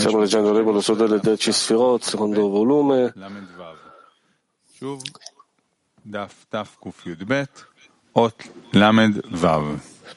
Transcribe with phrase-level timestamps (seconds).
[0.00, 3.12] Stiamo leggendo il libro delle 10 Sfirot, secondo volume.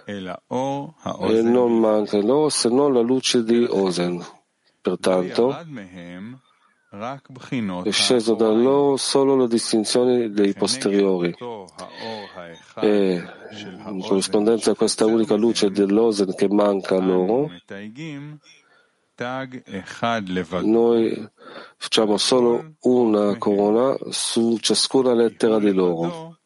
[0.06, 4.24] e non manca loro se non la luce di Ozen.
[4.80, 5.56] Pertanto,
[7.83, 11.34] è sceso da loro solo la distinzione dei posteriori.
[12.80, 13.23] e
[13.88, 17.50] in corrispondenza a questa unica luce dell'Ozen che manca loro
[20.62, 21.29] noi
[21.79, 26.41] facciamo solo una corona su ciascuna lettera di loro,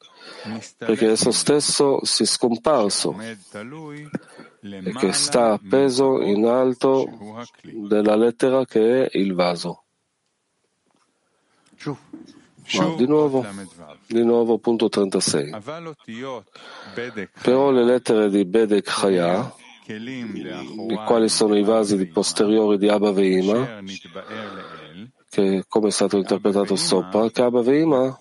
[0.77, 7.09] perché esso stesso si è scomparso e che sta appeso in alto
[7.65, 9.87] della lettera che è il vaso.
[12.75, 13.45] Ma di nuovo,
[14.07, 15.57] di nuovo, punto 36.
[17.43, 19.53] Però le lettere di Bedek Chaya
[19.99, 23.81] di quali sono i vasi posteriori di Abba Veima,
[25.29, 28.19] che come è stato interpretato sopra, che Abba Veima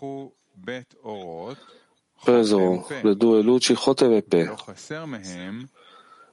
[2.23, 4.53] preso le due luci Chotem e Pe.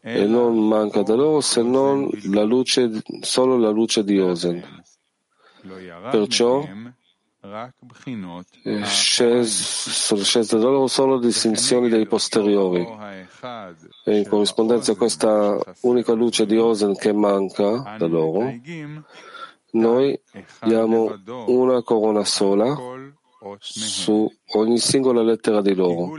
[0.01, 4.85] E non manca da loro se non la luce, solo la luce di Ozen.
[6.11, 6.65] Perciò
[9.45, 12.87] sono scese da loro solo distinzioni dei posteriori.
[14.05, 18.53] E in corrispondenza a questa unica luce di Osen che manca da loro,
[19.73, 20.19] noi
[20.65, 21.15] diamo
[21.47, 22.77] una corona sola
[23.59, 26.13] su ogni singola lettera di loro,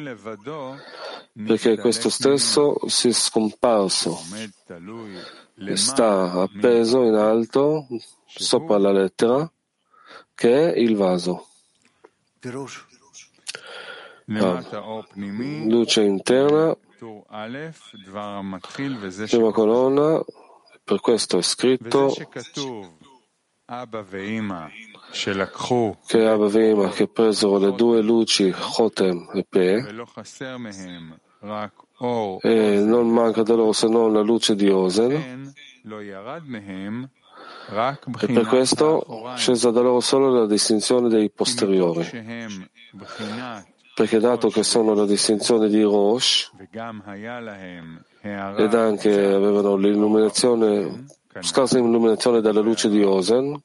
[1.45, 4.18] perché questo stesso si è scomparso,
[5.59, 7.88] e sta appeso in alto
[8.25, 9.52] sopra la lettera
[10.38, 11.48] che è il vaso.
[14.30, 14.64] Ah.
[15.66, 16.78] Luce interna,
[19.30, 20.24] prima colonna,
[20.84, 22.14] per questo è scritto
[26.06, 30.03] che Abba Veima che presero le due luci Chotem e Pe.
[32.42, 35.52] E non manca da loro se non la luce di Osen.
[37.69, 42.07] E per questo scesa da loro solo la distinzione dei posteriori,
[43.94, 46.50] perché dato che sono la distinzione di Rosh
[48.22, 51.07] ed anche avevano l'illuminazione,
[51.41, 53.61] scarsa illuminazione dalla luce di Osen,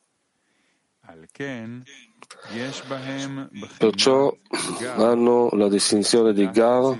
[3.78, 4.36] perciò
[4.96, 6.98] hanno la distinzione di Gar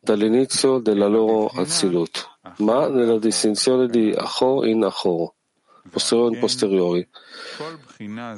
[0.00, 5.34] dall'inizio della loro Azilut, ma nella distinzione di Achor in Achor
[5.88, 6.38] posteriori.
[6.38, 7.08] posteriori.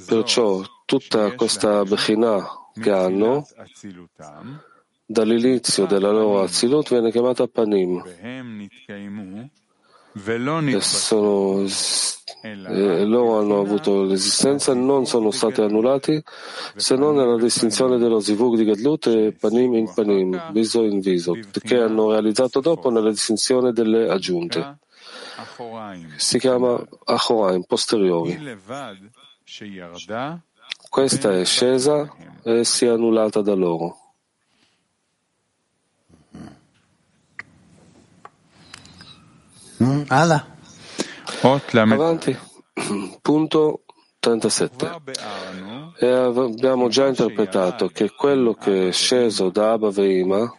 [0.07, 2.47] Perciò tutta questa Bechina
[2.81, 3.47] che hanno
[5.05, 8.03] dall'inizio della loro Azilut viene chiamata Panim
[10.15, 11.67] e sono,
[12.43, 16.23] eh, loro hanno avuto l'esistenza e non sono stati annullati
[16.77, 21.35] se non nella distinzione dello Zivug di Gadlut e Panim in Panim, viso in viso,
[21.63, 24.79] che hanno realizzato dopo nella distinzione delle aggiunte
[26.17, 28.33] si chiama Achoraim, posteriori.
[30.89, 33.97] Questa è scesa e si è annullata da loro.
[39.83, 40.03] Mm,
[41.95, 42.39] Avanti.
[43.21, 43.85] Punto
[44.21, 44.91] 37.
[45.99, 50.55] E abbiamo già interpretato che quello che è sceso da Abba Veima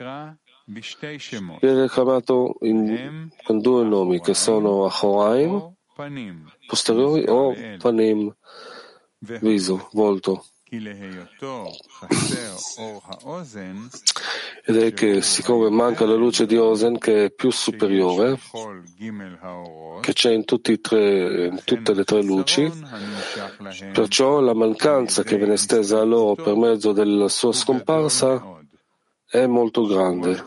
[0.65, 5.73] viene chiamato in, con due nomi che sono Ahoraim,
[6.67, 8.33] posteriori o Panim,
[9.19, 10.45] viso, volto.
[14.65, 18.39] Ed è che siccome manca la luce di Ozen che è più superiore,
[20.01, 22.71] che c'è in, tre, in tutte le tre luci,
[23.91, 28.61] perciò la mancanza che viene stesa a loro per mezzo della sua scomparsa
[29.33, 30.45] è molto grande,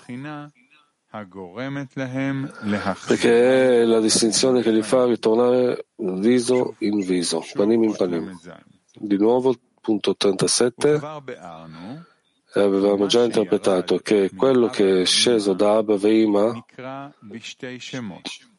[3.07, 8.39] perché è la distinzione che li fa ritornare viso in viso, panim in panim.
[8.95, 11.01] Di nuovo, punto 37,
[12.55, 16.65] avevamo già interpretato che quello che è sceso da Abba Veima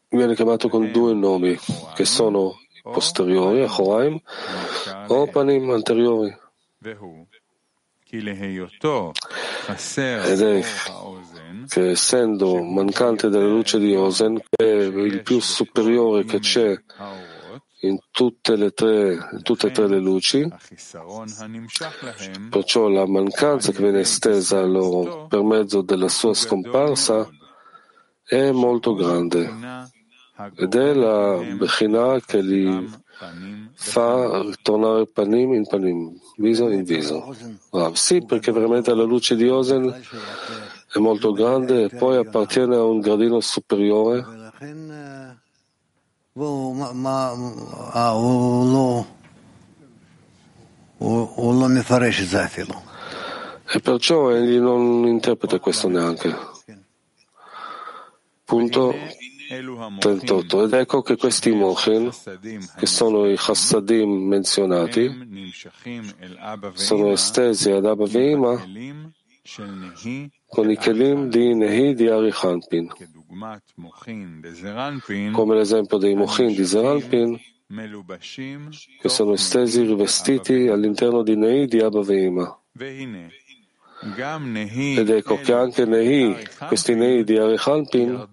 [0.09, 1.57] viene chiamato con due nomi,
[1.95, 4.19] che sono posteriori, Achoraim,
[5.07, 6.35] o Panim anteriori.
[10.31, 10.63] Ed è
[11.68, 16.74] che essendo mancante della luce di Ozen, che è il più superiore che c'è
[17.81, 20.48] in tutte, le tre, in tutte e tre le luci,
[22.50, 27.30] perciò la mancanza che viene estesa loro per mezzo della sua scomparsa
[28.24, 29.86] è molto grande
[30.56, 33.06] ed è la Bechina che li
[33.74, 37.36] fa ritornare panim in panim, viso in viso.
[37.72, 40.02] Ah, sì, perché veramente la luce di Ozen
[40.94, 44.25] è molto grande e poi appartiene a un gradino superiore
[53.70, 56.56] e perciò egli non interpreta questo neanche.
[58.48, 58.96] Punto
[60.00, 60.64] 38.
[60.64, 62.10] Ed ecco che questi mochin,
[62.78, 65.12] che sono i chassadim menzionati,
[66.76, 68.66] sono estesi ad Abba Veima
[70.48, 72.88] con i kelim di Nehi di Arichanpin,
[75.34, 77.38] come l'esempio dei mochin di Zeranpin,
[79.02, 82.58] che sono estesi rivestiti all'interno di Nehi di Abba Veima.
[85.00, 86.36] Ed ecco che anche Nehi,
[86.68, 88.28] questi Nehi di Arichanpin,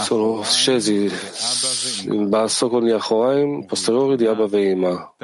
[0.00, 1.10] sono scesi
[2.04, 5.14] in basso con gli Achoraim posteriori di Abba Veima.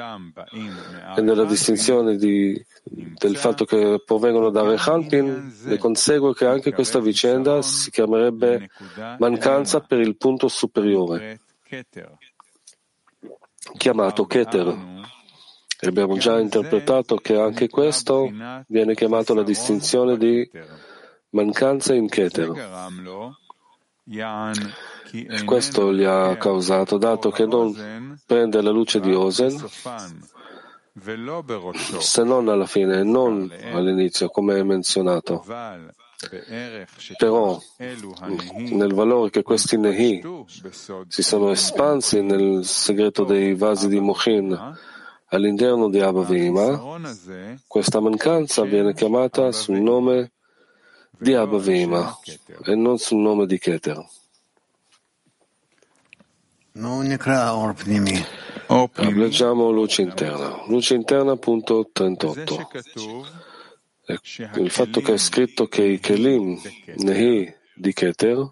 [1.16, 7.00] E nella distinzione di, del fatto che provengono da Rechanpin, ne consegue che anche questa
[7.00, 8.70] vicenda si chiamerebbe
[9.18, 11.40] mancanza per il punto superiore,
[13.76, 15.02] chiamato Keter.
[15.86, 18.30] Abbiamo già interpretato che anche questo
[18.66, 20.48] viene chiamato la distinzione di
[21.30, 22.52] mancanza in Keter.
[24.06, 29.64] E questo gli ha causato, dato che non prende la luce di Ozen,
[31.98, 35.44] se non alla fine, non all'inizio, come menzionato.
[37.18, 37.60] Però
[38.56, 40.22] nel valore che questi Nehi
[41.08, 44.76] si sono espansi nel segreto dei vasi di Mochin
[45.26, 46.98] all'interno di Abba Vima,
[47.66, 50.32] questa mancanza viene chiamata sul nome
[51.18, 52.18] di Abba Vima
[52.64, 54.04] e non sul nome di Keter.
[58.96, 60.64] Leggiamo luce interna.
[60.66, 62.68] Luce interna, punto 38.
[64.56, 66.60] Il fatto che è scritto che i Kelim
[66.96, 68.50] Nehi di Keter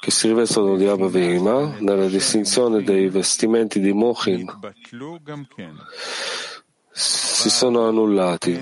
[0.00, 4.46] che si rivestono di Abba Veima nella distinzione dei vestimenti di Mochin
[6.92, 8.60] si sono annullati,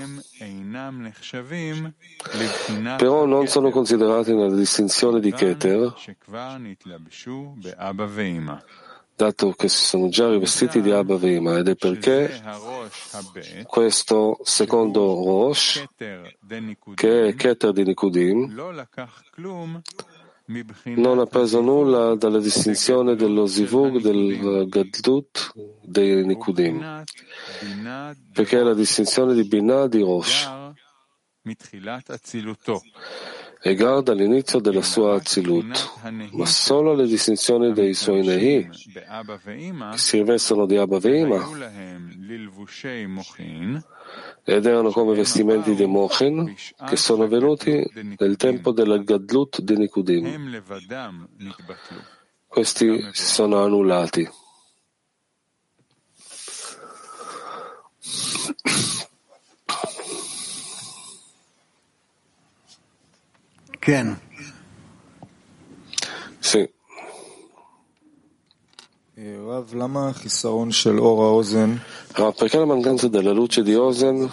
[2.96, 5.94] però non sono considerati nella distinzione di Keter,
[9.17, 12.41] dato che si sono già rivestiti di Abba Veima, ed è perché
[13.64, 15.84] questo secondo Rosh,
[16.94, 18.55] che è Keter di Nikudim,
[20.96, 25.52] non ha preso nulla dalla distinzione dello zivug del Gadlut
[25.82, 27.04] dei Nikudim,
[28.32, 30.48] perché è la distinzione di Binah di Rosh.
[33.60, 36.00] E guarda all'inizio della sua Azilut,
[36.32, 41.44] ma solo le distinzioni dei suoi Nehi, che si rivestono di Abba Veima,
[44.48, 46.55] ed erano come vestimenti di Mochin
[46.86, 47.86] che sono venuti
[48.17, 50.62] nel tempo della Gadlut di Nikudim.
[52.46, 54.26] Questi si sono annullati.
[63.78, 64.28] Ken.
[72.13, 74.31] Rav, perché la mancanza della luce di Ozen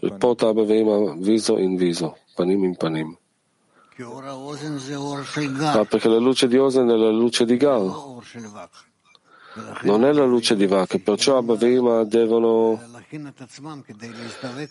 [0.00, 3.14] riporta Abba Veima viso in viso, panim in panim?
[5.60, 7.94] Ah, perché la luce di Ozen è la luce di Gal,
[9.82, 12.78] non è la luce di Vak, perciò Abba Veima devono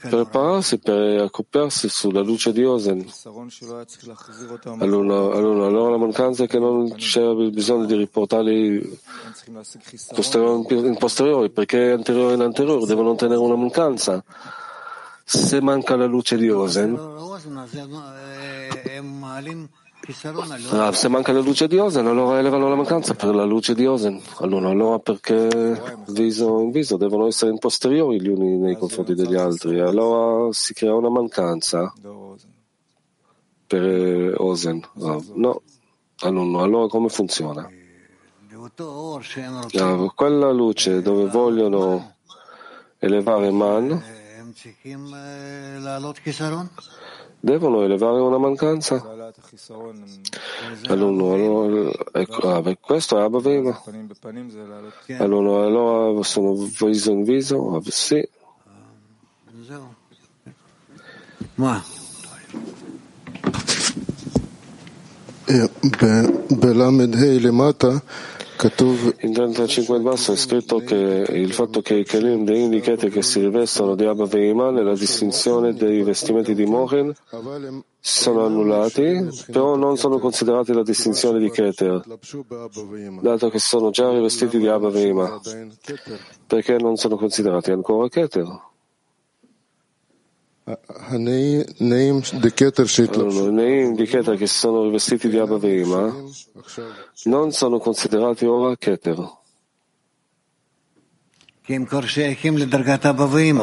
[0.01, 3.05] prepararsi per accoppiarsi sulla luce di Ozen.
[4.79, 8.99] Allora, allora, la mancanza è che non c'era bisogno di riportarli
[9.47, 14.23] in posteriori, perché anteriore in anteriore devono tenere una mancanza.
[15.23, 16.93] Se manca la luce di Ozen,
[20.71, 23.87] Ah, se manca la luce di Ozen, allora elevano la mancanza per la luce di
[23.87, 24.21] Ozen.
[24.39, 29.35] Allora, allora perché viso in viso devono essere in posteriori gli uni nei confronti degli
[29.35, 29.79] altri.
[29.79, 31.91] Allora si crea una mancanza
[33.65, 34.87] per Ozen.
[35.01, 35.61] Ah, no,
[36.19, 37.67] allora, allora come funziona?
[39.79, 42.13] Ah, quella luce dove vogliono
[42.99, 44.23] elevare Man
[47.39, 48.95] devono elevare una mancanza?
[50.86, 53.82] Allora, ecco, ah, questo è Abba Vema.
[55.18, 57.76] Allora, allora sono viso in viso?
[57.76, 58.28] Ah, sì.
[66.60, 66.88] בל"ה
[67.40, 67.92] למטה
[69.19, 73.21] in 35 in basso è scritto che il fatto che i Kelim dei indichete che
[73.21, 77.13] si rivestono di Abba Veima nella distinzione dei vestimenti di Mohin
[77.99, 82.03] sono annullati, però non sono considerati la distinzione di Keter,
[83.21, 85.39] dato che sono già rivestiti di Abba Veima.
[86.47, 88.73] Perché non sono considerati ancora Keter?
[93.21, 96.11] Allora, neim di Keter che sono rivestiti di Abavema
[97.25, 99.43] non sono considerati ora Keter.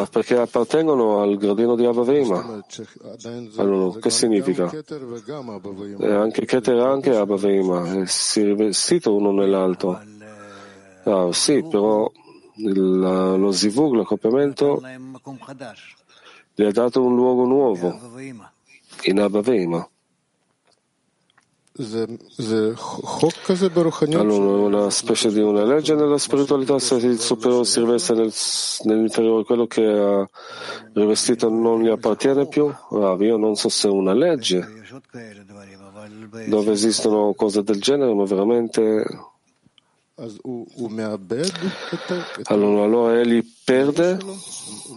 [0.09, 2.65] Perché appartengono al gradino di Abavema.
[3.57, 4.71] Allora, che significa?
[4.71, 10.01] È eh, anche Keter anche Abavema, eh, si è rivestito uno nell'altro.
[11.05, 12.09] Ah, sì, però
[12.59, 14.81] il, lo zivug, l'accoppiamento
[16.55, 17.99] gli ha dato un luogo nuovo.
[19.05, 19.87] In Abba Veima.
[24.21, 28.33] Allora, una specie di una legge nella spiritualità, se il superiore si riveste nel,
[28.83, 30.29] nell'inferiore, quello che ha
[30.93, 32.67] rivestito non gli appartiene più?
[32.67, 34.69] Ah, io non so se è una legge.
[36.47, 39.31] Dove esistono cose del genere, ma veramente
[42.45, 44.19] allora, allora egli perde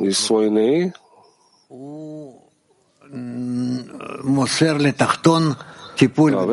[0.01, 0.91] i suoi nei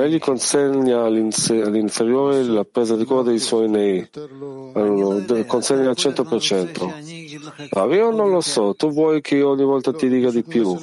[0.05, 4.09] Egli consegna all'inferiore la presa di cura dei suoi nei,
[5.47, 7.71] consegna al 100%.
[7.71, 10.79] Ah, io non lo so, tu vuoi che ogni volta ti dica di più.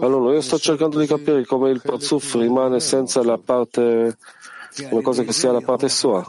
[0.00, 4.16] Allora, io sto cercando di capire come il Parzuf rimane senza la parte,
[4.90, 6.24] una cosa che sia la parte sua.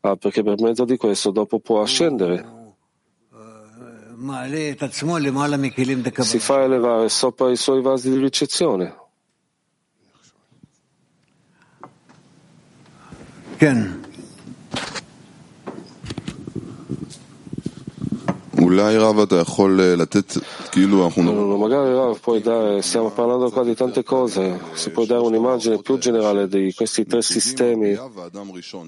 [0.00, 2.65] Ah, perché per mezzo di questo dopo può ascendere
[6.22, 8.94] si fa elevare sopra i suoi vasi di ricezione.
[13.56, 14.05] Ken.
[21.56, 25.98] Magari Rav, puoi dare, stiamo parlando qua di tante cose, si può dare un'immagine più
[25.98, 27.98] generale di questi tre sistemi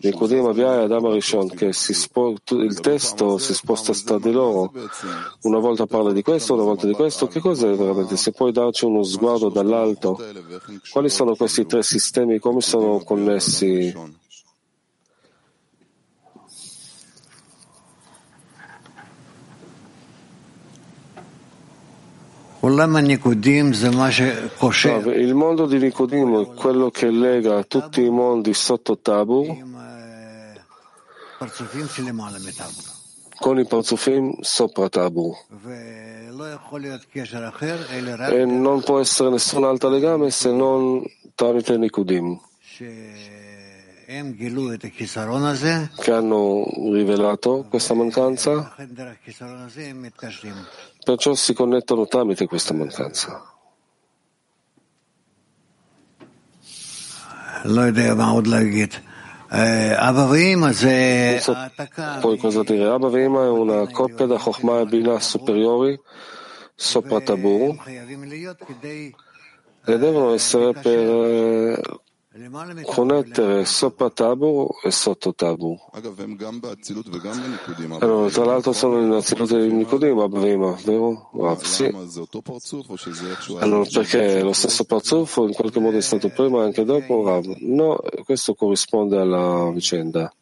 [0.00, 4.72] di Kudim, Abia e Adam Arishon, che spo, il testo si sposta tra di loro,
[5.42, 8.16] una volta parla di questo, una volta di questo, che cos'è veramente?
[8.16, 10.18] Se puoi darci uno sguardo dall'alto,
[10.90, 14.17] quali sono questi tre sistemi, come sono connessi?
[25.14, 29.62] Il mondo di Nicodim è quello che lega tutti i mondi sotto Tabu
[33.38, 35.36] con i parzufim sopra Tabu.
[38.30, 41.04] E non può essere nessun altro legame se non
[41.36, 42.38] tramite Nicodim
[45.94, 48.74] che hanno rivelato questa mancanza,
[51.04, 53.52] perciò si connettono tramite questa mancanza.
[57.66, 57.92] Non
[61.40, 61.54] so
[62.20, 62.88] poi cosa dire.
[62.88, 66.00] Abba Veima è una coppia da Chokhmah e Binah superiori
[66.74, 67.76] sopra Tabur
[69.84, 72.06] e devono essere per
[72.84, 75.78] connettere sopra Tabu e sotto Tabu.
[77.98, 81.30] Allora, tra l'altro sono in Azilut e in Nicodim, Abvima, vero?
[81.42, 81.84] Ah, sì.
[83.58, 87.46] Allora, perché lo stesso Parzuf in qualche modo è stato prima e anche dopo Rav?
[87.58, 90.32] No, questo corrisponde alla vicenda.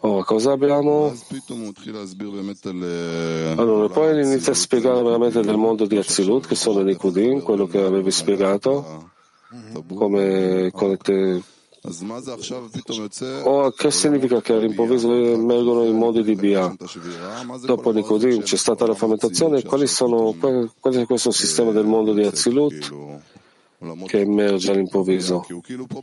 [0.00, 1.12] Ora, cosa abbiamo?
[3.56, 7.66] Allora, poi inizia a spiegare veramente del mondo di Azilut, che sono i Nikudim, quello
[7.66, 9.10] che avevi spiegato,
[9.94, 11.42] come connette.
[13.44, 16.74] Ora, che significa che all'improvviso emergono i modi di Bia?
[17.64, 22.22] Dopo Nikudim c'è stata la frammentazione, quali sono, qual è questo sistema del mondo di
[22.24, 22.88] Azilut?
[24.06, 25.46] che emerge all'improvviso,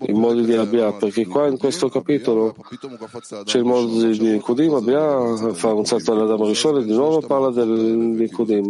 [0.06, 2.56] il modo di arrabbiare, perché qua in questo capitolo
[3.44, 7.20] c'è il modo di Nikudim, Abbiamo fa un salto alla Dama Rishon e di nuovo
[7.20, 8.70] parla del Nikudim.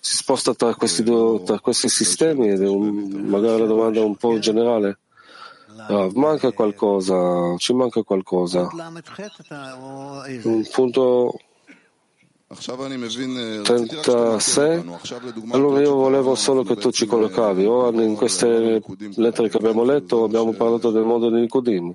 [0.00, 4.14] Si sposta tra questi, due, tra questi sistemi ed è un, magari la domanda un
[4.14, 5.00] po' generale.
[5.76, 8.68] Ah, manca qualcosa, ci manca qualcosa.
[10.44, 11.38] Un punto
[13.62, 14.84] 36.
[15.50, 17.66] Allora io volevo solo che tu ci collocavi.
[17.66, 18.82] O in queste
[19.16, 21.94] lettere che abbiamo letto abbiamo parlato del mondo di Nicodim.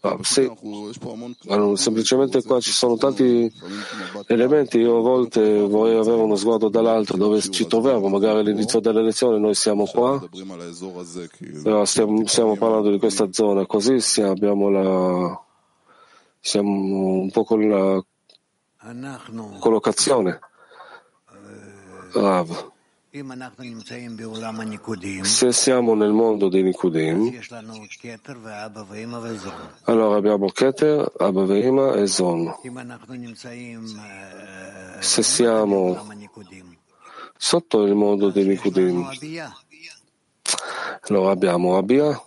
[0.00, 0.50] Ah, sì,
[1.46, 3.48] allora, semplicemente qua ci sono tanti
[4.26, 9.00] elementi, io a volte vorrei avere uno sguardo dall'altro dove ci troviamo, magari all'inizio della
[9.00, 10.20] lezione noi siamo qua,
[11.84, 15.40] stiamo, stiamo parlando di questa zona, così abbiamo la,
[16.40, 16.68] siamo
[17.20, 18.04] un po' con la
[19.58, 20.38] collocazione.
[22.12, 22.72] Rav,
[25.22, 27.40] se siamo nel mondo dei Nikudim,
[29.84, 32.54] allora abbiamo Keter, Abba e Zon.
[34.98, 36.06] Se siamo
[37.36, 39.08] sotto il mondo dei Nikudim,
[41.08, 42.20] allora abbiamo Abia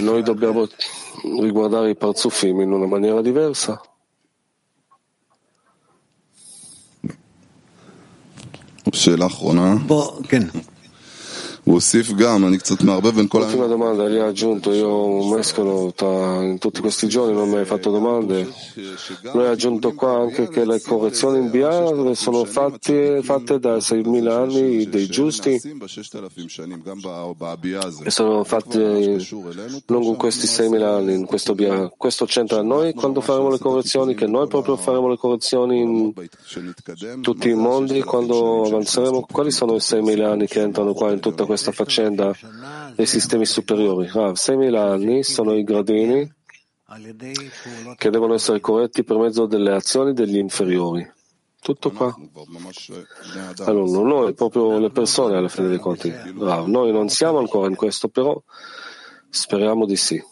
[0.00, 0.68] noi dobbiamo
[1.40, 3.80] riguardare i parzufim in una maniera diversa.
[8.94, 10.42] שאלה אחרונה, בוא, כן,
[13.52, 17.64] L'ultima domanda lì ha aggiunto, io mescolo tra, in tutti questi giorni, non mi hai
[17.64, 18.48] fatto domande.
[19.32, 24.28] Lui ha aggiunto qua anche che le correzioni in Bia sono fatte, fatte da 6.000
[24.30, 25.60] anni dei giusti
[28.04, 29.18] e sono fatte
[29.86, 31.92] lungo questi 6.000 anni in questo Bia.
[31.96, 36.12] Questo c'entra a noi quando faremo le correzioni, che noi proprio faremo le correzioni in
[37.20, 39.26] tutti i mondi quando avanzeremo.
[39.30, 41.49] Quali sono i 6.000 anni che entrano qua in tutta questa?
[41.50, 42.32] questa faccenda
[42.94, 44.06] dei sistemi superiori.
[44.06, 46.32] Ah, Rav, 6.000 anni sono i gradini
[47.96, 51.04] che devono essere corretti per mezzo delle azioni degli inferiori.
[51.60, 52.14] Tutto qua.
[53.64, 57.74] Allora, noi, proprio le persone, alla fine dei conti, Rav, noi non siamo ancora in
[57.74, 58.40] questo, però
[59.28, 60.22] speriamo di sì.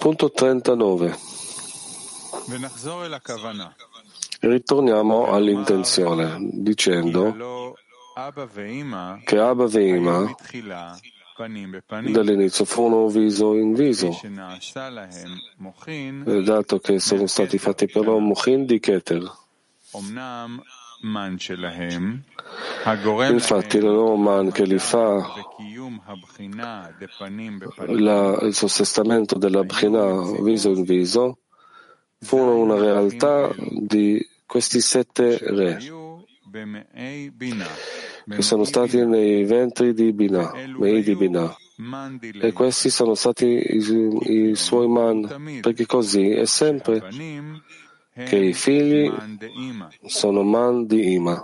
[0.00, 1.16] Punto 39.
[4.40, 7.74] Ritorniamo all'intenzione dicendo
[9.24, 10.34] che Abba Veima
[12.10, 14.18] dall'inizio furono viso in viso,
[16.42, 19.30] dato che sono stati fatti però Mochin di Keter.
[23.30, 25.34] Infatti la loro man che li fa
[27.86, 31.39] la, il sostestamento della Bchina viso in viso
[32.20, 35.78] furono una realtà di questi sette re
[38.28, 41.56] che sono stati nei ventri di Binah, nei di Binah.
[42.40, 47.08] E questi sono stati i, i suoi man, perché così è sempre
[48.12, 49.10] che i figli
[50.04, 51.42] sono man di Ima.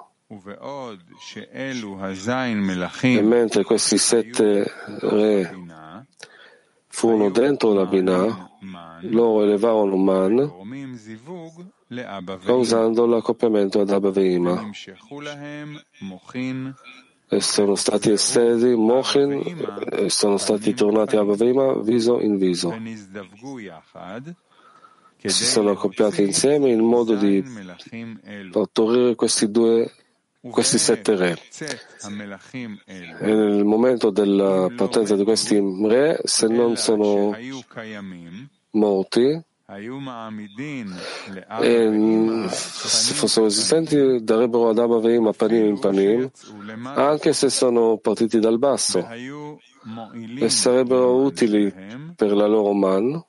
[3.01, 5.57] E mentre questi sette re
[6.89, 8.56] furono dentro la Binah,
[9.01, 10.53] loro elevavano Man
[12.45, 14.13] causando l'accoppiamento ad Abba
[17.29, 22.77] e sono stati estesi Mochin e sono stati tornati a Bavima viso in viso.
[25.17, 27.45] Si sono accoppiati insieme in modo di
[28.53, 29.91] ottenere questi due
[30.51, 31.37] questi sette re.
[33.19, 37.37] E nel momento della partenza di questi re, se non sono
[38.77, 39.43] molti.
[41.61, 46.31] E mm, se fossero esistenti darebbero ad Abba a panim in panim
[46.95, 49.05] anche se sono partiti dal basso
[50.39, 51.75] e sarebbero utili
[52.15, 53.25] per la loro man.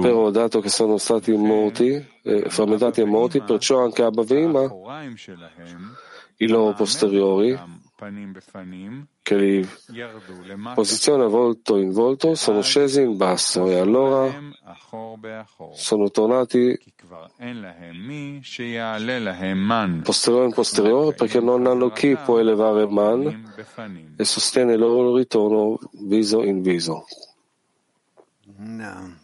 [0.00, 4.62] Però dato che sono stati morti eh, frammentati e morti perciò anche Abba Veima
[6.38, 7.58] i loro posteriori
[9.22, 9.68] che li
[10.74, 14.52] posiziona volto in volto, sono scesi in basso e allora
[15.72, 16.78] sono tornati
[20.02, 23.54] posteriore in posteriore perché non hanno chi può elevare man
[24.16, 27.06] e sostiene il loro ritorno viso in viso.
[28.56, 29.22] No.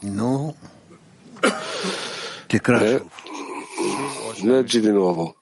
[0.00, 0.54] No.
[2.46, 3.02] Eh,
[4.42, 5.36] leggi di nuovo.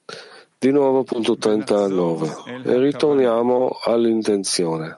[0.61, 4.95] Di nuovo punto 39 e ritorniamo all'intenzione.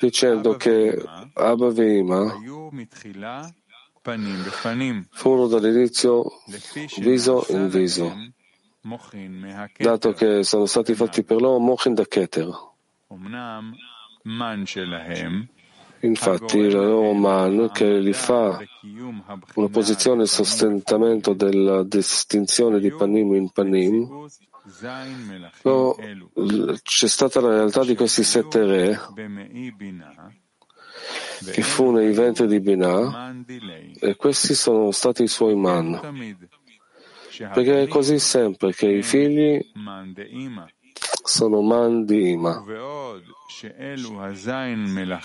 [0.00, 2.04] Dicendo che Abba e
[5.10, 6.24] furono dall'inizio
[7.00, 8.10] viso in viso,
[9.76, 12.48] dato che sono stati fatti per loro Mochin da Keter.
[16.00, 18.60] Infatti il Oman che li fa
[19.54, 24.26] una posizione di sostentamento della distinzione di Panim in Panim,
[25.62, 25.96] no,
[26.82, 29.00] c'è stata la realtà di questi sette re
[31.52, 33.34] che fu nei venti di Binah
[34.00, 36.36] e questi sono stati i suoi man.
[37.38, 39.64] Perché è così sempre che i figli
[41.28, 42.64] sono man di Ima.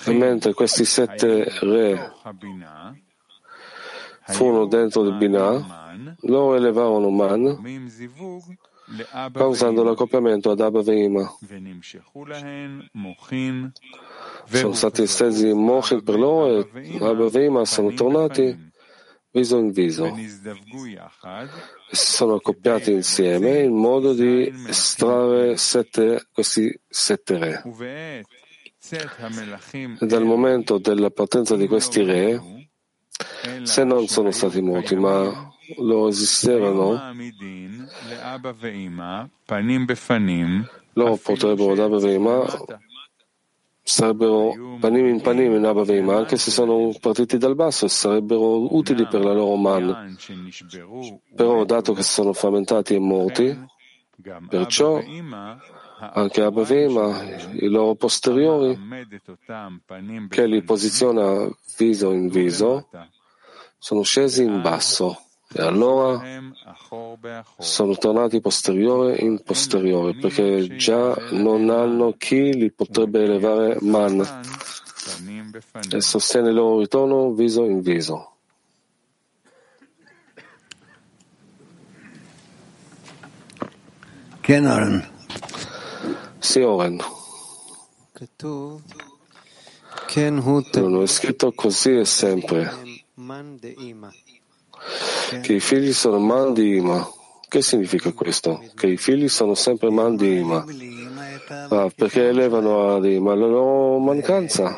[0.06, 2.12] E mentre questi sette re
[4.26, 7.62] furono dentro il Binah, loro elevavano man
[9.32, 11.34] causando l'accoppiamento ad Abba e Ima.
[14.46, 18.72] Sono stati estesi Mochin per loro e Abba e Ima sono tornati
[19.34, 20.16] viso in viso
[21.90, 27.64] sono accoppiati insieme in modo di estrarre sette, questi sette re.
[30.00, 32.70] Dal momento della partenza di questi re,
[33.64, 37.00] se non sono stati morti, ma loro esistevano,
[40.94, 42.46] loro potrebbero dare prima
[43.84, 45.84] sarebbero panim in panim in Abba
[46.16, 50.18] anche se sono partiti dal basso, sarebbero utili per la loro man.
[51.36, 53.60] Però, dato che sono frammentati e morti,
[54.48, 55.04] perciò
[56.00, 58.80] anche Abba i loro posteriori,
[60.30, 62.88] che li posiziona viso in viso,
[63.78, 65.23] sono scesi in basso.
[65.56, 66.20] E allora
[67.60, 74.20] sono tornati posteriore in posteriore perché già non hanno chi li potrebbe elevare man.
[75.92, 78.32] e sostiene il loro ritorno viso in viso.
[86.40, 86.98] Sì, Oren.
[90.82, 93.02] Non è scritto così è sempre
[95.42, 97.08] che i figli sono man di Ima.
[97.48, 98.64] Che significa questo?
[98.74, 100.66] Che i figli sono sempre man di Ima.
[101.70, 104.76] Ah, perché elevano ad Ima la loro mancanza,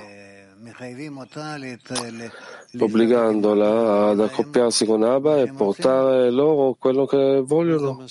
[2.77, 8.03] obbligandola ad accoppiarsi con Abba e portare loro quello che vogliono.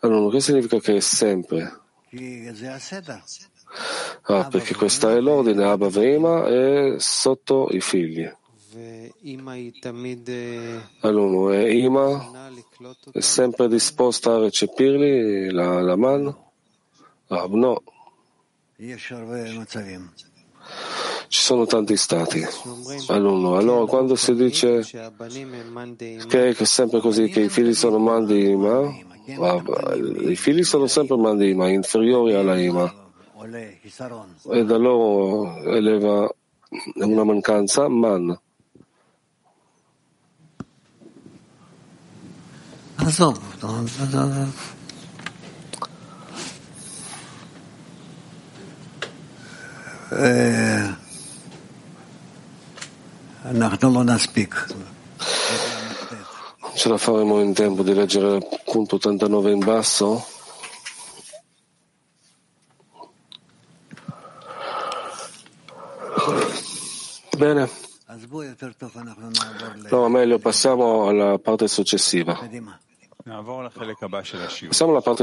[0.00, 1.80] Allora, che significa che è sempre?
[4.22, 8.30] Ah, perché questo è l'ordine, Abba Veima è sotto i figli.
[11.00, 12.30] Allora, e Ima
[13.12, 16.34] è sempre disposta a recepirli, la, la man?
[17.28, 17.82] Ah, no.
[21.28, 22.42] Ci sono tanti stati.
[23.08, 24.82] Allora, allora, quando si dice
[26.28, 28.94] che è sempre così, che i figli sono man di Ima,
[30.28, 32.92] i figli sono sempre man di Ima, inferiori alla Ima.
[34.50, 36.30] E da loro eleva
[36.94, 38.38] una mancanza, man.
[56.60, 60.24] Non ce la faremo in tempo di leggere il punto 89 in basso.
[67.36, 67.68] Bene.
[69.90, 72.38] No, meglio, passiamo alla parte successiva.
[74.68, 75.20] Passiamo alla parte